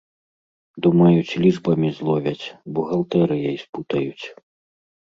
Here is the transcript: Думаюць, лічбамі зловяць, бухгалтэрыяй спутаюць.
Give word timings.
Думаюць, 0.85 1.37
лічбамі 1.45 1.93
зловяць, 1.99 2.45
бухгалтэрыяй 2.79 3.55
спутаюць. 3.67 4.25